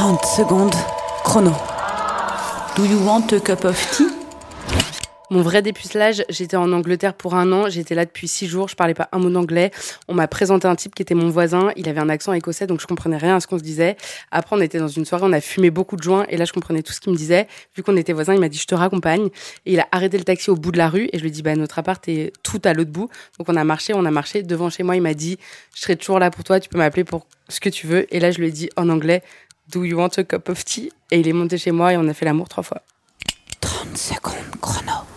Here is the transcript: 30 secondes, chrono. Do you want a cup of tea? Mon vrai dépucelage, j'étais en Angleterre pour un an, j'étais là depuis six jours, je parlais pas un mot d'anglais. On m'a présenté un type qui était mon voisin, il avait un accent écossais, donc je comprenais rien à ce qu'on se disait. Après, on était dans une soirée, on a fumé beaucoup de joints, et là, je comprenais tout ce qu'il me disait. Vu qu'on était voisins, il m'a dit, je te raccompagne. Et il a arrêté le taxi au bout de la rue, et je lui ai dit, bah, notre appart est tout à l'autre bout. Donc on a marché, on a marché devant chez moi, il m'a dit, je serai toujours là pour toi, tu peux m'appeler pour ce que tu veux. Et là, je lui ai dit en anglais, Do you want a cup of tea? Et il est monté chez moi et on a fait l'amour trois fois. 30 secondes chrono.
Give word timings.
30 0.00 0.24
secondes, 0.24 0.74
chrono. 1.24 1.52
Do 2.74 2.86
you 2.86 3.04
want 3.04 3.34
a 3.34 3.38
cup 3.38 3.66
of 3.66 3.76
tea? 3.90 4.06
Mon 5.28 5.42
vrai 5.42 5.60
dépucelage, 5.60 6.24
j'étais 6.30 6.56
en 6.56 6.72
Angleterre 6.72 7.12
pour 7.12 7.34
un 7.34 7.52
an, 7.52 7.68
j'étais 7.68 7.94
là 7.94 8.06
depuis 8.06 8.26
six 8.26 8.46
jours, 8.46 8.66
je 8.66 8.74
parlais 8.74 8.94
pas 8.94 9.10
un 9.12 9.18
mot 9.18 9.28
d'anglais. 9.28 9.70
On 10.08 10.14
m'a 10.14 10.26
présenté 10.26 10.66
un 10.66 10.74
type 10.74 10.94
qui 10.94 11.02
était 11.02 11.14
mon 11.14 11.28
voisin, 11.28 11.70
il 11.76 11.86
avait 11.86 12.00
un 12.00 12.08
accent 12.08 12.32
écossais, 12.32 12.66
donc 12.66 12.80
je 12.80 12.86
comprenais 12.86 13.18
rien 13.18 13.36
à 13.36 13.40
ce 13.40 13.46
qu'on 13.46 13.58
se 13.58 13.62
disait. 13.62 13.98
Après, 14.30 14.56
on 14.56 14.60
était 14.62 14.78
dans 14.78 14.88
une 14.88 15.04
soirée, 15.04 15.24
on 15.26 15.34
a 15.34 15.40
fumé 15.42 15.70
beaucoup 15.70 15.96
de 15.96 16.02
joints, 16.02 16.24
et 16.30 16.38
là, 16.38 16.46
je 16.46 16.54
comprenais 16.54 16.80
tout 16.80 16.94
ce 16.94 17.00
qu'il 17.02 17.12
me 17.12 17.18
disait. 17.18 17.46
Vu 17.76 17.82
qu'on 17.82 17.98
était 17.98 18.14
voisins, 18.14 18.32
il 18.32 18.40
m'a 18.40 18.48
dit, 18.48 18.56
je 18.56 18.66
te 18.66 18.74
raccompagne. 18.74 19.26
Et 19.66 19.74
il 19.74 19.80
a 19.80 19.86
arrêté 19.92 20.16
le 20.16 20.24
taxi 20.24 20.48
au 20.48 20.56
bout 20.56 20.72
de 20.72 20.78
la 20.78 20.88
rue, 20.88 21.10
et 21.12 21.18
je 21.18 21.22
lui 21.22 21.28
ai 21.28 21.30
dit, 21.30 21.42
bah, 21.42 21.54
notre 21.56 21.78
appart 21.78 22.02
est 22.08 22.32
tout 22.42 22.62
à 22.64 22.72
l'autre 22.72 22.90
bout. 22.90 23.10
Donc 23.38 23.50
on 23.50 23.54
a 23.54 23.64
marché, 23.64 23.92
on 23.92 24.06
a 24.06 24.10
marché 24.10 24.42
devant 24.42 24.70
chez 24.70 24.82
moi, 24.82 24.96
il 24.96 25.02
m'a 25.02 25.12
dit, 25.12 25.38
je 25.74 25.82
serai 25.82 25.96
toujours 25.96 26.18
là 26.18 26.30
pour 26.30 26.42
toi, 26.42 26.58
tu 26.58 26.70
peux 26.70 26.78
m'appeler 26.78 27.04
pour 27.04 27.26
ce 27.50 27.60
que 27.60 27.68
tu 27.68 27.86
veux. 27.86 28.12
Et 28.14 28.18
là, 28.18 28.30
je 28.30 28.38
lui 28.38 28.48
ai 28.48 28.50
dit 28.50 28.70
en 28.76 28.88
anglais, 28.88 29.22
Do 29.70 29.84
you 29.84 29.96
want 29.96 30.18
a 30.18 30.24
cup 30.24 30.48
of 30.48 30.64
tea? 30.64 30.90
Et 31.12 31.20
il 31.20 31.28
est 31.28 31.32
monté 31.32 31.56
chez 31.56 31.70
moi 31.70 31.92
et 31.92 31.96
on 31.96 32.08
a 32.08 32.14
fait 32.14 32.24
l'amour 32.24 32.48
trois 32.48 32.64
fois. 32.64 32.82
30 33.60 33.96
secondes 33.96 34.56
chrono. 34.60 35.09